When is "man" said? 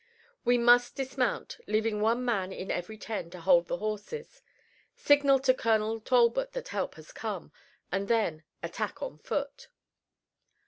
2.25-2.51